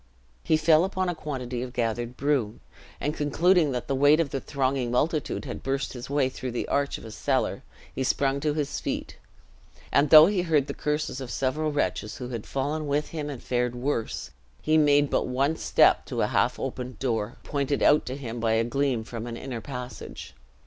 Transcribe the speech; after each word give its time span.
He 0.43 0.57
fell 0.57 0.83
upon 0.83 1.09
a 1.09 1.13
quantity 1.13 1.61
of 1.61 1.73
gathered 1.73 2.17
broom; 2.17 2.59
and 2.99 3.13
concluding 3.13 3.71
that 3.73 3.87
the 3.87 3.93
weight 3.93 4.19
of 4.19 4.31
the 4.31 4.41
thronging 4.41 4.89
multitude 4.89 5.45
had 5.45 5.61
burst 5.61 5.93
his 5.93 6.09
way 6.09 6.27
through 6.27 6.53
the 6.53 6.67
arch 6.69 6.97
of 6.97 7.05
a 7.05 7.11
cellar, 7.11 7.61
he 7.93 8.03
sprung 8.03 8.39
to 8.39 8.55
his 8.55 8.79
feet; 8.79 9.17
and 9.91 10.09
though 10.09 10.25
he 10.25 10.41
heard 10.41 10.65
the 10.65 10.73
curses 10.73 11.21
of 11.21 11.29
several 11.29 11.71
wretches, 11.71 12.15
who 12.17 12.29
had 12.29 12.47
fallen 12.47 12.87
with 12.87 13.09
him 13.09 13.29
and 13.29 13.43
fared 13.43 13.75
worse, 13.75 14.31
he 14.59 14.75
made 14.75 15.11
but 15.11 15.27
one 15.27 15.55
step 15.55 16.03
to 16.07 16.23
a 16.23 16.27
half 16.33 16.57
opened 16.59 16.97
door, 16.97 17.37
pointed 17.43 17.83
out 17.83 18.03
to 18.07 18.17
him 18.17 18.39
by 18.39 18.53
a 18.53 18.63
gleam 18.63 19.03
from 19.03 19.27
an 19.27 19.37
inner 19.37 19.61
passage. 19.61 20.33